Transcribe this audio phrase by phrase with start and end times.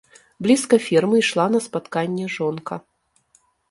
[0.47, 2.85] Блізка фермы ішла на спатканне жонка.